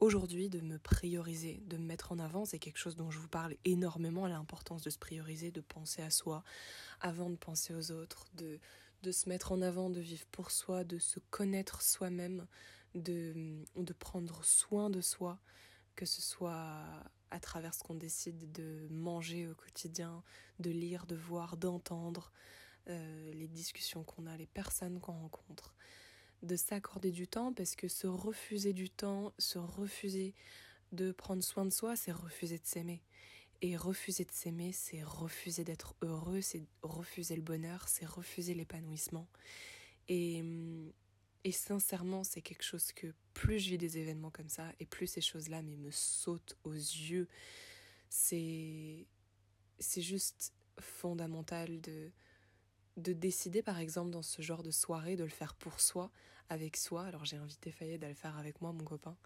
aujourd'hui 0.00 0.48
de 0.48 0.60
me 0.60 0.78
prioriser, 0.78 1.62
de 1.66 1.76
me 1.76 1.84
mettre 1.84 2.12
en 2.12 2.18
avant. 2.18 2.44
C'est 2.44 2.58
quelque 2.58 2.78
chose 2.78 2.96
dont 2.96 3.10
je 3.10 3.18
vous 3.18 3.28
parle 3.28 3.56
énormément, 3.64 4.26
l'importance 4.26 4.82
de 4.82 4.90
se 4.90 4.98
prioriser, 4.98 5.50
de 5.50 5.60
penser 5.60 6.02
à 6.02 6.10
soi 6.10 6.44
avant 7.00 7.30
de 7.30 7.36
penser 7.36 7.74
aux 7.74 7.90
autres, 7.90 8.26
de, 8.34 8.60
se 9.10 9.28
mettre 9.28 9.52
en 9.52 9.62
avant, 9.62 9.90
de 9.90 10.00
vivre 10.00 10.26
pour 10.32 10.50
soi, 10.50 10.84
de 10.84 10.98
se 10.98 11.20
connaître 11.30 11.82
soi-même, 11.82 12.46
de, 12.94 13.64
de 13.76 13.92
prendre 13.92 14.44
soin 14.44 14.90
de 14.90 15.00
soi, 15.00 15.38
que 15.94 16.06
ce 16.06 16.22
soit 16.22 16.84
à 17.30 17.40
travers 17.40 17.74
ce 17.74 17.82
qu'on 17.82 17.94
décide 17.94 18.52
de 18.52 18.88
manger 18.90 19.48
au 19.48 19.54
quotidien, 19.54 20.22
de 20.58 20.70
lire, 20.70 21.06
de 21.06 21.14
voir, 21.14 21.56
d'entendre, 21.56 22.32
euh, 22.88 23.32
les 23.34 23.48
discussions 23.48 24.02
qu'on 24.02 24.26
a, 24.26 24.36
les 24.36 24.46
personnes 24.46 24.98
qu'on 24.98 25.12
rencontre 25.12 25.74
de 26.42 26.56
s'accorder 26.56 27.10
du 27.10 27.26
temps 27.26 27.52
parce 27.52 27.76
que 27.76 27.88
se 27.88 28.06
refuser 28.06 28.72
du 28.72 28.90
temps, 28.90 29.32
se 29.38 29.58
refuser 29.58 30.34
de 30.92 31.12
prendre 31.12 31.42
soin 31.42 31.64
de 31.64 31.70
soi, 31.70 31.96
c'est 31.96 32.12
refuser 32.12 32.58
de 32.58 32.66
s'aimer. 32.66 33.02
Et 33.60 33.76
refuser 33.76 34.24
de 34.24 34.32
s'aimer, 34.32 34.72
c'est 34.72 35.02
refuser 35.02 35.64
d'être 35.64 35.94
heureux, 36.02 36.40
c'est 36.40 36.62
refuser 36.82 37.34
le 37.36 37.42
bonheur, 37.42 37.88
c'est 37.88 38.06
refuser 38.06 38.54
l'épanouissement. 38.54 39.26
Et, 40.08 40.42
Et 41.44 41.52
sincèrement, 41.52 42.24
c'est 42.24 42.42
quelque 42.42 42.62
chose 42.64 42.92
que 42.92 43.14
plus 43.34 43.58
je 43.60 43.70
vis 43.70 43.78
des 43.78 43.98
événements 43.98 44.30
comme 44.30 44.48
ça, 44.48 44.72
et 44.80 44.86
plus 44.86 45.06
ces 45.06 45.20
choses-là 45.20 45.62
me 45.62 45.90
sautent 45.90 46.56
aux 46.64 46.72
yeux. 46.72 47.28
C'est 48.10 49.06
c'est 49.78 50.02
juste 50.02 50.52
fondamental 50.80 51.80
de 51.80 52.10
de 52.98 53.12
décider 53.12 53.62
par 53.62 53.78
exemple 53.78 54.10
dans 54.10 54.22
ce 54.22 54.42
genre 54.42 54.62
de 54.62 54.70
soirée 54.70 55.16
de 55.16 55.24
le 55.24 55.30
faire 55.30 55.54
pour 55.54 55.80
soi, 55.80 56.10
avec 56.48 56.76
soi. 56.76 57.04
Alors 57.04 57.24
j'ai 57.24 57.36
invité 57.36 57.70
Fayed 57.70 58.04
à 58.04 58.08
le 58.08 58.14
faire 58.14 58.36
avec 58.36 58.60
moi, 58.60 58.72
mon 58.72 58.84
copain, 58.84 59.16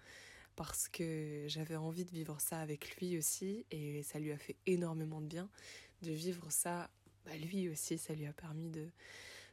parce 0.57 0.89
que 0.89 1.45
j'avais 1.49 1.77
envie 1.77 2.05
de 2.05 2.11
vivre 2.11 2.41
ça 2.41 2.61
avec 2.61 2.97
lui 2.97 3.19
aussi 3.19 3.67
et 3.71 4.03
ça 4.03 4.19
lui 4.19 4.33
a 4.33 4.39
fait 4.39 4.57
énormément 4.67 5.21
de 5.21 5.27
bien 5.27 5.49
de 6.03 6.13
vivre 6.13 6.51
ça. 6.51 6.91
Bah, 7.25 7.37
lui 7.37 7.69
aussi, 7.69 7.99
ça 7.99 8.15
lui 8.15 8.27
a 8.27 8.33
permis 8.33 8.69
de, 8.69 8.89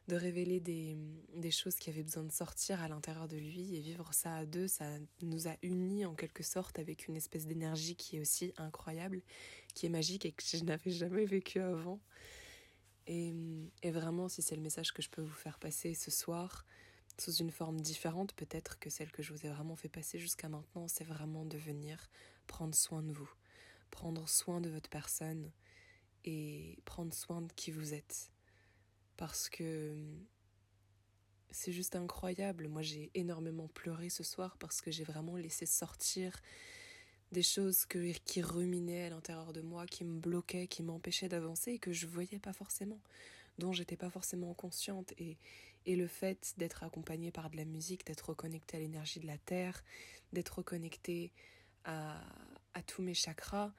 de 0.08 0.16
révéler 0.16 0.58
des, 0.58 0.96
des, 1.36 1.50
choses 1.52 1.76
qui 1.76 1.88
avaient 1.88 2.02
besoin 2.02 2.24
de 2.24 2.32
sortir 2.32 2.82
à 2.82 2.88
l'intérieur 2.88 3.28
de 3.28 3.36
lui 3.36 3.76
et 3.76 3.80
vivre 3.80 4.12
ça 4.12 4.34
à 4.34 4.44
deux, 4.44 4.66
ça 4.66 4.86
nous 5.22 5.46
a 5.46 5.56
unis 5.62 6.04
en 6.04 6.14
quelque 6.14 6.42
sorte 6.42 6.80
avec 6.80 7.06
une 7.06 7.16
espèce 7.16 7.46
d'énergie 7.46 7.94
qui 7.94 8.16
est 8.16 8.20
aussi 8.20 8.52
incroyable, 8.56 9.22
qui 9.74 9.86
est 9.86 9.90
magique 9.90 10.26
et 10.26 10.32
que 10.32 10.42
je 10.44 10.64
n'avais 10.64 10.90
jamais 10.90 11.24
vécu 11.24 11.60
avant. 11.60 12.00
Et, 13.06 13.32
vraiment, 13.84 14.28
si 14.28 14.42
c'est 14.42 14.56
le 14.56 14.62
message 14.62 14.92
que 14.92 15.02
je 15.02 15.10
peux 15.10 15.22
vous 15.22 15.34
faire 15.34 15.58
passer 15.58 15.94
ce 15.94 16.10
soir, 16.10 16.64
sous 17.18 17.34
une 17.34 17.50
forme 17.50 17.80
différente 17.80 18.32
peut-être 18.34 18.78
que 18.78 18.88
celle 18.88 19.12
que 19.12 19.22
je 19.22 19.32
vous 19.32 19.44
ai 19.44 19.50
vraiment 19.50 19.76
fait 19.76 19.88
passer 19.88 20.18
jusqu'à 20.18 20.48
maintenant, 20.48 20.88
c'est 20.88 21.04
vraiment 21.04 21.44
de 21.44 21.58
venir 21.58 22.08
prendre 22.46 22.74
soin 22.74 23.02
de 23.02 23.12
vous, 23.12 23.30
prendre 23.90 24.28
soin 24.28 24.60
de 24.60 24.70
votre 24.70 24.88
personne 24.88 25.52
et 26.24 26.78
prendre 26.84 27.12
soin 27.12 27.42
de 27.42 27.52
qui 27.52 27.70
vous 27.72 27.92
êtes 27.94 28.30
parce 29.16 29.50
que 29.50 29.94
c'est 31.50 31.72
juste 31.72 31.96
incroyable. 31.96 32.68
Moi, 32.68 32.82
j'ai 32.82 33.10
énormément 33.14 33.68
pleuré 33.68 34.08
ce 34.08 34.22
soir 34.22 34.56
parce 34.58 34.80
que 34.80 34.90
j'ai 34.90 35.04
vraiment 35.04 35.36
laissé 35.36 35.66
sortir 35.66 36.40
des 37.32 37.42
choses 37.42 37.86
qui 37.86 38.42
ruminaient 38.42 39.04
à 39.04 39.10
l'intérieur 39.10 39.52
de 39.52 39.60
moi, 39.60 39.86
qui 39.86 40.04
me 40.04 40.18
bloquaient, 40.18 40.66
qui 40.66 40.82
m'empêchaient 40.82 41.28
d'avancer 41.28 41.72
et 41.72 41.78
que 41.78 41.92
je 41.92 42.06
voyais 42.06 42.38
pas 42.38 42.52
forcément, 42.52 43.00
dont 43.58 43.72
j'étais 43.72 43.96
pas 43.96 44.10
forcément 44.10 44.52
consciente. 44.54 45.12
Et, 45.18 45.36
et 45.86 45.96
le 45.96 46.06
fait 46.06 46.54
d'être 46.58 46.82
accompagnée 46.82 47.30
par 47.30 47.50
de 47.50 47.56
la 47.56 47.64
musique, 47.64 48.06
d'être 48.06 48.30
reconnectée 48.30 48.76
à 48.76 48.80
l'énergie 48.80 49.20
de 49.20 49.26
la 49.26 49.38
terre, 49.38 49.82
d'être 50.32 50.58
reconnectée 50.58 51.32
à, 51.84 52.20
à 52.74 52.82
tous 52.82 53.02
mes 53.02 53.14
chakras, 53.14 53.72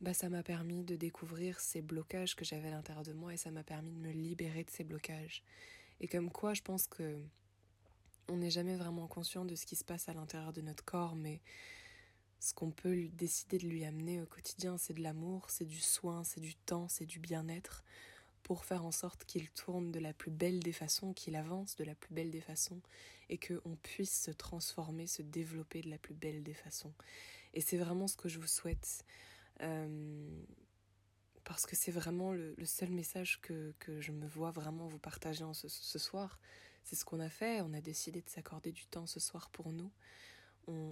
bah, 0.00 0.14
ça 0.14 0.28
m'a 0.28 0.42
permis 0.42 0.82
de 0.82 0.96
découvrir 0.96 1.60
ces 1.60 1.82
blocages 1.82 2.34
que 2.34 2.44
j'avais 2.44 2.68
à 2.68 2.72
l'intérieur 2.72 3.04
de 3.04 3.12
moi 3.12 3.34
et 3.34 3.36
ça 3.36 3.50
m'a 3.50 3.62
permis 3.62 3.92
de 3.92 3.98
me 3.98 4.12
libérer 4.12 4.64
de 4.64 4.70
ces 4.70 4.84
blocages. 4.84 5.42
Et 6.00 6.08
comme 6.08 6.30
quoi, 6.30 6.54
je 6.54 6.62
pense 6.62 6.86
que 6.86 7.18
on 8.28 8.36
n'est 8.36 8.50
jamais 8.50 8.76
vraiment 8.76 9.08
conscient 9.08 9.44
de 9.44 9.56
ce 9.56 9.66
qui 9.66 9.76
se 9.76 9.84
passe 9.84 10.08
à 10.08 10.14
l'intérieur 10.14 10.52
de 10.52 10.60
notre 10.60 10.84
corps, 10.84 11.16
mais 11.16 11.40
ce 12.40 12.54
qu'on 12.54 12.70
peut 12.70 13.08
décider 13.12 13.58
de 13.58 13.66
lui 13.66 13.84
amener 13.84 14.20
au 14.20 14.26
quotidien, 14.26 14.78
c'est 14.78 14.94
de 14.94 15.02
l'amour, 15.02 15.50
c'est 15.50 15.66
du 15.66 15.78
soin, 15.78 16.24
c'est 16.24 16.40
du 16.40 16.54
temps, 16.54 16.88
c'est 16.88 17.04
du 17.04 17.18
bien-être, 17.18 17.84
pour 18.42 18.64
faire 18.64 18.84
en 18.84 18.92
sorte 18.92 19.24
qu'il 19.24 19.50
tourne 19.50 19.92
de 19.92 20.00
la 20.00 20.14
plus 20.14 20.30
belle 20.30 20.60
des 20.60 20.72
façons, 20.72 21.12
qu'il 21.12 21.36
avance 21.36 21.76
de 21.76 21.84
la 21.84 21.94
plus 21.94 22.14
belle 22.14 22.30
des 22.30 22.40
façons, 22.40 22.80
et 23.28 23.38
qu'on 23.38 23.76
puisse 23.82 24.22
se 24.24 24.30
transformer, 24.30 25.06
se 25.06 25.20
développer 25.20 25.82
de 25.82 25.90
la 25.90 25.98
plus 25.98 26.14
belle 26.14 26.42
des 26.42 26.54
façons. 26.54 26.94
Et 27.52 27.60
c'est 27.60 27.76
vraiment 27.76 28.08
ce 28.08 28.16
que 28.16 28.28
je 28.28 28.38
vous 28.38 28.46
souhaite. 28.46 29.04
Euh, 29.60 30.42
parce 31.44 31.66
que 31.66 31.76
c'est 31.76 31.90
vraiment 31.90 32.32
le, 32.32 32.54
seul 32.64 32.90
message 32.90 33.40
que, 33.42 33.74
que, 33.80 34.00
je 34.00 34.12
me 34.12 34.26
vois 34.26 34.50
vraiment 34.50 34.86
vous 34.86 34.98
partager 34.98 35.44
ce 35.52 35.98
soir. 35.98 36.38
C'est 36.84 36.96
ce 36.96 37.04
qu'on 37.04 37.20
a 37.20 37.28
fait. 37.28 37.60
On 37.60 37.74
a 37.74 37.80
décidé 37.80 38.22
de 38.22 38.28
s'accorder 38.30 38.72
du 38.72 38.86
temps 38.86 39.06
ce 39.06 39.20
soir 39.20 39.50
pour 39.50 39.72
nous. 39.72 39.90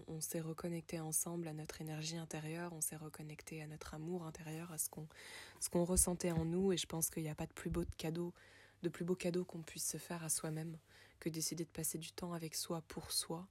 On, 0.08 0.20
s'est 0.20 0.40
reconnecté 0.40 0.99
ensemble 0.99 1.47
à 1.47 1.52
notre 1.52 1.80
énergie 1.80 2.16
intérieure, 2.16 2.73
on 2.73 2.80
s'est 2.80 2.97
reconnecté 2.97 3.62
à 3.62 3.66
notre 3.66 3.94
amour 3.94 4.25
intérieur, 4.25 4.73
à 4.73 4.78
ce 4.78 4.88
qu'on 4.90 5.85
ressentait 5.85 6.32
en 6.32 6.44
nous. 6.44 6.73
Et 6.73 6.76
je 6.76 6.87
pense 6.87 7.08
qu'il 7.11 7.23
n'y 7.23 7.28
a 7.28 7.35
pas 7.35 7.47
de 7.47 7.52
plus 7.52 7.70
beau 7.70 7.85
de 7.85 7.94
cadeau, 7.97 8.35
de 8.82 8.88
plus 8.88 9.04
beau 9.04 9.14
cadeau 9.14 9.44
qu'on 9.44 9.62
puisse 9.62 9.88
se 9.88 9.97
faire 9.97 10.25
à 10.25 10.28
soi-même 10.28 10.76
que 11.20 11.28
décider 11.28 11.64
de 11.64 11.70
passer 11.70 11.99
du 11.99 12.12
temps 12.12 12.32
avec 12.32 12.54
soi 12.54 12.82
pour 12.88 13.12
soi, 13.12 13.47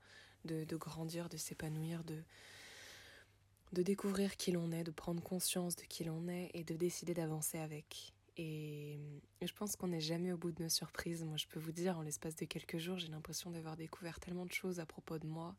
de, 0.46 0.64
de 0.64 0.76
grandir, 0.76 1.30
de 1.30 1.38
s'épanouir, 1.38 2.04
de, 2.04 2.22
de 3.74 3.82
découvrir 3.82 4.38
qui 4.38 4.52
l'on 4.52 4.72
est, 4.72 4.84
de 4.84 4.92
prendre 4.92 5.22
conscience 5.22 5.76
de 5.76 5.84
qui 5.84 6.04
l'on 6.04 6.28
est 6.28 6.52
et 6.54 6.64
de 6.64 6.76
décider 6.76 7.14
d'avancer 7.14 7.58
avec. 7.58 8.14
Et 8.38 9.00
je 9.42 9.52
pense 9.54 9.76
qu'on 9.76 9.88
n'est 9.88 10.02
jamais 10.02 10.32
au 10.32 10.38
bout 10.38 10.52
de 10.52 10.62
nos 10.62 10.70
surprises. 10.70 11.24
Moi, 11.24 11.38
je 11.38 11.48
peux 11.48 11.60
vous 11.60 11.72
dire, 11.72 11.98
en 11.98 12.04
l'espace 12.04 12.36
de 12.36 12.46
quelques 12.46 12.78
jours, 12.78 13.00
j'ai 13.00 13.08
l'impression 13.08 13.50
d'avoir 13.50 13.76
découvert 13.76 14.20
tellement 14.20 14.46
de 14.46 14.52
choses 14.52 14.80
à 14.80 14.86
propos 14.86 15.18
de 15.18 15.26
moi. 15.26 15.56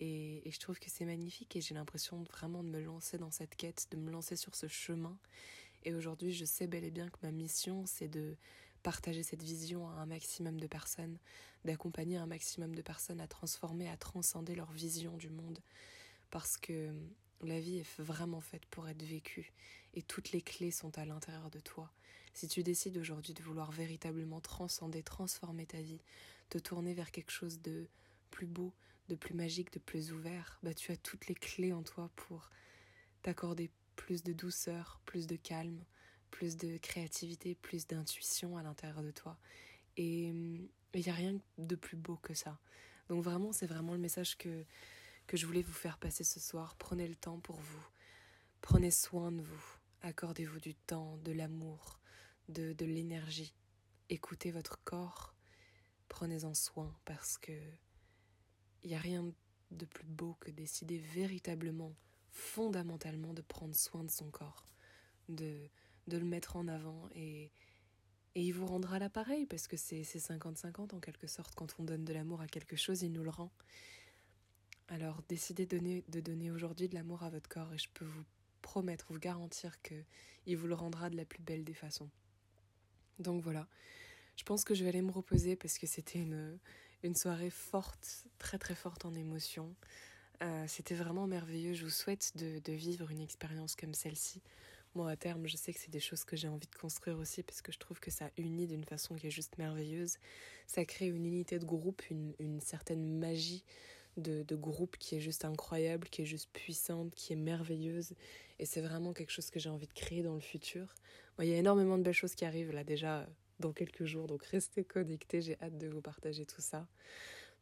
Et, 0.00 0.42
je 0.50 0.58
trouve 0.58 0.78
que 0.78 0.90
c'est 0.90 1.04
magnifique 1.04 1.56
et 1.56 1.60
j'ai 1.60 1.74
l'impression 1.74 2.22
vraiment 2.22 2.62
de 2.62 2.68
me 2.68 2.80
lancer 2.80 3.18
dans 3.18 3.30
cette 3.30 3.56
quête, 3.56 3.86
de 3.90 3.96
me 3.96 4.10
lancer 4.10 4.36
sur 4.36 4.54
ce 4.54 4.68
chemin. 4.68 5.16
Et 5.84 5.94
aujourd'hui, 5.94 6.32
je 6.32 6.44
sais 6.44 6.66
bel 6.66 6.84
et 6.84 6.90
bien 6.90 7.08
que 7.08 7.18
ma 7.22 7.30
mission, 7.30 7.84
c'est 7.86 8.08
de 8.08 8.36
partager 8.82 9.22
cette 9.22 9.42
vision 9.42 9.88
à 9.88 9.92
un 9.92 10.06
maximum 10.06 10.58
de 10.60 10.66
personnes, 10.66 11.18
d'accompagner 11.64 12.16
un 12.16 12.26
maximum 12.26 12.74
de 12.74 12.82
personnes 12.82 13.20
à 13.20 13.26
transformer, 13.26 13.88
à 13.88 13.96
transcender 13.96 14.54
leur 14.54 14.70
vision 14.72 15.16
du 15.16 15.30
monde. 15.30 15.60
Parce 16.30 16.56
que 16.56 16.92
la 17.42 17.60
vie 17.60 17.78
est 17.78 18.00
vraiment 18.00 18.40
faite 18.40 18.66
pour 18.66 18.88
être 18.88 19.02
vécue 19.02 19.52
et 19.94 20.02
toutes 20.02 20.32
les 20.32 20.42
clés 20.42 20.70
sont 20.70 20.96
à 20.98 21.04
l'intérieur 21.04 21.50
de 21.50 21.60
toi. 21.60 21.90
Si 22.32 22.48
tu 22.48 22.62
décides 22.62 22.98
aujourd'hui 22.98 23.32
de 23.32 23.42
vouloir 23.42 23.70
véritablement 23.70 24.40
transcender, 24.40 25.02
transformer 25.02 25.66
ta 25.66 25.80
vie, 25.80 26.00
te 26.50 26.58
tourner 26.58 26.94
vers 26.94 27.10
quelque 27.10 27.30
chose 27.30 27.60
de 27.60 27.86
plus 28.30 28.46
beau, 28.46 28.72
de 29.08 29.14
plus 29.14 29.34
magique, 29.34 29.72
de 29.72 29.78
plus 29.78 30.12
ouvert, 30.12 30.58
bah 30.62 30.74
tu 30.74 30.92
as 30.92 30.96
toutes 30.96 31.26
les 31.28 31.34
clés 31.34 31.72
en 31.72 31.82
toi 31.82 32.10
pour 32.16 32.50
t'accorder 33.22 33.70
plus 33.96 34.22
de 34.22 34.32
douceur, 34.32 35.00
plus 35.04 35.26
de 35.26 35.36
calme, 35.36 35.84
plus 36.30 36.56
de 36.56 36.76
créativité, 36.78 37.54
plus 37.54 37.86
d'intuition 37.86 38.56
à 38.56 38.62
l'intérieur 38.62 39.02
de 39.02 39.10
toi. 39.10 39.38
Et 39.96 40.28
il 40.28 40.68
n'y 40.94 41.08
a 41.08 41.14
rien 41.14 41.38
de 41.58 41.76
plus 41.76 41.96
beau 41.96 42.16
que 42.16 42.34
ça. 42.34 42.58
Donc 43.08 43.22
vraiment, 43.22 43.52
c'est 43.52 43.66
vraiment 43.66 43.92
le 43.92 43.98
message 43.98 44.36
que 44.36 44.64
que 45.26 45.36
je 45.36 45.46
voulais 45.46 45.62
vous 45.62 45.72
faire 45.72 45.98
passer 45.98 46.24
ce 46.24 46.40
soir. 46.40 46.76
Prenez 46.76 47.08
le 47.08 47.14
temps 47.14 47.38
pour 47.40 47.56
vous. 47.56 47.86
Prenez 48.60 48.90
soin 48.90 49.32
de 49.32 49.42
vous. 49.42 49.78
Accordez-vous 50.02 50.60
du 50.60 50.74
temps, 50.74 51.16
de 51.18 51.32
l'amour, 51.32 52.00
de, 52.48 52.72
de 52.72 52.84
l'énergie. 52.84 53.54
Écoutez 54.10 54.50
votre 54.50 54.82
corps. 54.84 55.34
Prenez-en 56.08 56.54
soin 56.54 56.94
parce 57.04 57.38
que 57.38 57.52
il 58.84 58.90
n'y 58.90 58.96
a 58.96 59.00
rien 59.00 59.24
de 59.70 59.84
plus 59.86 60.06
beau 60.06 60.36
que 60.40 60.50
décider 60.50 60.98
véritablement, 60.98 61.94
fondamentalement, 62.30 63.34
de 63.34 63.42
prendre 63.42 63.74
soin 63.74 64.04
de 64.04 64.10
son 64.10 64.30
corps, 64.30 64.66
de, 65.28 65.68
de 66.06 66.18
le 66.18 66.24
mettre 66.24 66.56
en 66.56 66.68
avant 66.68 67.08
et, 67.14 67.50
et 68.34 68.42
il 68.42 68.52
vous 68.52 68.66
rendra 68.66 68.98
l'appareil 68.98 69.46
parce 69.46 69.66
que 69.66 69.76
c'est 69.76 70.02
50-50 70.02 70.94
en 70.94 71.00
quelque 71.00 71.26
sorte. 71.26 71.54
Quand 71.54 71.74
on 71.78 71.84
donne 71.84 72.04
de 72.04 72.12
l'amour 72.12 72.40
à 72.40 72.48
quelque 72.48 72.76
chose, 72.76 73.02
il 73.02 73.12
nous 73.12 73.22
le 73.22 73.30
rend. 73.30 73.52
Alors 74.88 75.22
décidez 75.28 75.66
de 75.66 75.78
donner, 75.78 76.04
de 76.08 76.20
donner 76.20 76.50
aujourd'hui 76.50 76.88
de 76.88 76.94
l'amour 76.94 77.22
à 77.22 77.30
votre 77.30 77.48
corps 77.48 77.72
et 77.72 77.78
je 77.78 77.88
peux 77.94 78.04
vous 78.04 78.24
promettre, 78.60 79.06
vous 79.10 79.18
garantir 79.18 79.80
que 79.82 79.94
il 80.46 80.56
vous 80.56 80.66
le 80.66 80.74
rendra 80.74 81.10
de 81.10 81.16
la 81.16 81.24
plus 81.24 81.40
belle 81.42 81.64
des 81.64 81.74
façons. 81.74 82.10
Donc 83.18 83.42
voilà, 83.42 83.68
je 84.36 84.42
pense 84.42 84.64
que 84.64 84.74
je 84.74 84.82
vais 84.82 84.90
aller 84.90 85.02
me 85.02 85.12
reposer 85.12 85.56
parce 85.56 85.78
que 85.78 85.86
c'était 85.86 86.18
une, 86.18 86.58
une 87.04 87.14
soirée 87.14 87.50
forte, 87.50 88.26
très 88.38 88.58
très 88.58 88.74
forte 88.74 89.04
en 89.04 89.14
émotion. 89.14 89.74
Euh, 90.42 90.64
c'était 90.66 90.94
vraiment 90.94 91.26
merveilleux. 91.26 91.74
Je 91.74 91.84
vous 91.84 91.90
souhaite 91.90 92.32
de, 92.36 92.72
vivre 92.72 93.10
une 93.10 93.20
expérience 93.20 93.76
comme 93.76 93.94
celle-ci. 93.94 94.42
Moi, 94.94 95.10
à 95.10 95.16
terme, 95.16 95.46
je 95.46 95.56
sais 95.56 95.72
que 95.72 95.80
c'est 95.80 95.90
des 95.90 96.00
choses 96.00 96.24
que 96.24 96.36
j'ai 96.36 96.48
envie 96.48 96.66
de 96.66 96.74
construire 96.74 97.18
aussi 97.18 97.42
parce 97.42 97.62
que 97.62 97.72
je 97.72 97.78
trouve 97.78 98.00
que 98.00 98.10
ça 98.10 98.30
unit 98.36 98.66
d'une 98.66 98.84
façon 98.84 99.14
qui 99.14 99.26
est 99.26 99.30
juste 99.30 99.58
merveilleuse. 99.58 100.16
Ça 100.66 100.84
crée 100.84 101.06
une 101.06 101.26
unité 101.26 101.58
de 101.58 101.64
groupe, 101.64 102.02
une 102.10 102.60
certaine 102.60 103.18
magie 103.18 103.64
de, 104.16 104.54
groupe 104.54 104.96
qui 104.98 105.16
est 105.16 105.20
juste 105.20 105.44
incroyable, 105.44 106.08
qui 106.08 106.22
est 106.22 106.26
juste 106.26 106.48
puissante, 106.52 107.14
qui 107.14 107.32
est 107.32 107.36
merveilleuse. 107.36 108.14
Et 108.58 108.66
c'est 108.66 108.80
vraiment 108.80 109.12
quelque 109.12 109.30
chose 109.30 109.50
que 109.50 109.58
j'ai 109.58 109.70
envie 109.70 109.86
de 109.86 109.92
créer 109.92 110.22
dans 110.22 110.34
le 110.34 110.40
futur. 110.40 110.94
il 111.40 111.46
y 111.46 111.52
a 111.52 111.56
énormément 111.56 111.98
de 111.98 112.02
belles 112.02 112.14
choses 112.14 112.34
qui 112.34 112.44
arrivent 112.44 112.72
là 112.72 112.84
déjà 112.84 113.26
dans 113.60 113.72
quelques 113.72 114.04
jours, 114.04 114.26
donc 114.26 114.44
restez 114.46 114.84
connectés, 114.84 115.40
j'ai 115.40 115.56
hâte 115.60 115.78
de 115.78 115.88
vous 115.88 116.00
partager 116.00 116.46
tout 116.46 116.60
ça. 116.60 116.86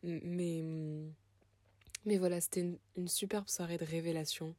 Mais, 0.03 0.63
mais 2.05 2.19
voilà, 2.19 2.41
c'était 2.41 2.77
une, 2.97 3.09
superbe 3.09 3.49
soirée 3.49 3.79
de 3.79 3.85
révélation 3.85 4.57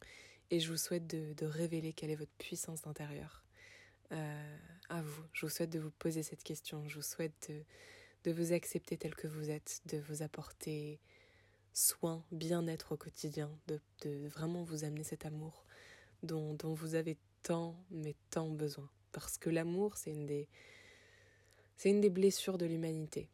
et 0.51 0.59
je 0.59 0.69
vous 0.71 0.77
souhaite 0.77 1.07
de, 1.07 1.45
révéler 1.45 1.93
quelle 1.93 2.11
est 2.11 2.15
votre 2.15 2.31
puissance 2.37 2.87
intérieure. 2.87 3.43
Euh, 4.11 4.57
à 4.89 5.01
vous, 5.01 5.23
je 5.33 5.45
vous 5.45 5.51
souhaite 5.51 5.71
de 5.71 5.79
vous 5.79 5.91
poser 5.91 6.23
cette 6.23 6.43
question, 6.43 6.87
je 6.87 6.95
vous 6.95 7.01
souhaite 7.01 7.51
de, 8.23 8.31
vous 8.31 8.53
accepter 8.53 8.97
tel 8.97 9.15
que 9.15 9.27
vous 9.27 9.49
êtes, 9.49 9.81
de 9.87 9.97
vous 9.97 10.21
apporter 10.21 10.99
soin, 11.73 12.23
bien-être 12.31 12.93
au 12.93 12.97
quotidien, 12.97 13.51
de, 13.67 13.79
de, 14.03 14.27
vraiment 14.27 14.63
vous 14.63 14.83
amener 14.83 15.03
cet 15.03 15.25
amour 15.25 15.65
dont, 16.21 16.53
dont 16.53 16.73
vous 16.73 16.95
avez 16.95 17.17
tant, 17.41 17.75
mais 17.91 18.15
tant 18.29 18.49
besoin. 18.49 18.89
Parce 19.11 19.37
que 19.37 19.49
l'amour, 19.49 19.97
c'est 19.97 20.11
une 20.11 20.25
des, 20.25 20.47
c'est 21.75 21.89
une 21.89 22.01
des 22.01 22.09
blessures 22.09 22.57
de 22.57 22.65
l'humanité. 22.65 23.29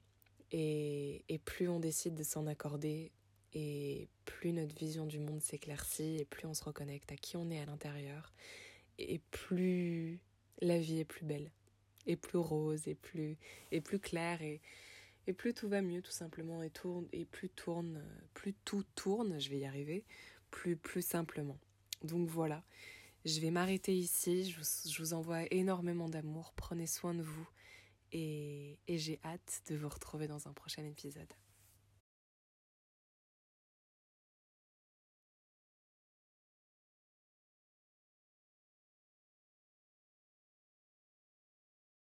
Et, 0.51 1.23
et 1.29 1.37
plus 1.37 1.69
on 1.69 1.79
décide 1.79 2.15
de 2.15 2.23
s'en 2.23 2.47
accorder, 2.47 3.11
et 3.53 4.07
plus 4.25 4.51
notre 4.53 4.75
vision 4.75 5.05
du 5.05 5.19
monde 5.19 5.41
s'éclaircit, 5.41 6.17
et 6.17 6.25
plus 6.25 6.45
on 6.47 6.53
se 6.53 6.63
reconnecte 6.63 7.11
à 7.11 7.15
qui 7.15 7.37
on 7.37 7.49
est 7.49 7.59
à 7.59 7.65
l'intérieur, 7.65 8.33
et 8.97 9.19
plus 9.31 10.19
la 10.61 10.77
vie 10.77 10.99
est 10.99 11.05
plus 11.05 11.25
belle, 11.25 11.51
et 12.05 12.15
plus 12.15 12.37
rose, 12.37 12.87
et 12.87 12.95
plus, 12.95 13.37
et 13.71 13.81
plus 13.81 13.99
claire, 13.99 14.41
et, 14.41 14.61
et 15.27 15.33
plus 15.33 15.53
tout 15.53 15.67
va 15.67 15.81
mieux 15.81 16.01
tout 16.01 16.11
simplement, 16.11 16.61
et, 16.63 16.69
tourne, 16.69 17.07
et 17.11 17.25
plus, 17.25 17.49
tourne, 17.49 18.03
plus 18.33 18.53
tout 18.65 18.83
tourne, 18.95 19.39
je 19.39 19.49
vais 19.49 19.59
y 19.59 19.65
arriver, 19.65 20.03
plus, 20.51 20.75
plus 20.75 21.05
simplement. 21.05 21.57
Donc 22.03 22.27
voilà, 22.27 22.63
je 23.25 23.39
vais 23.39 23.51
m'arrêter 23.51 23.95
ici, 23.95 24.49
je 24.49 24.57
vous, 24.59 24.91
je 24.91 25.01
vous 25.01 25.13
envoie 25.13 25.43
énormément 25.51 26.09
d'amour, 26.09 26.53
prenez 26.55 26.87
soin 26.87 27.13
de 27.13 27.23
vous, 27.23 27.47
et, 28.11 28.77
j'ai 28.87 29.19
hâte 29.23 29.61
de 29.69 29.75
vous 29.75 29.89
retrouver 29.89 30.27
dans 30.27 30.47
un 30.47 30.53
prochain 30.53 30.83
épisode. 30.83 31.31